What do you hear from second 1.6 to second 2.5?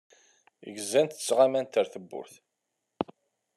ar tewwurt.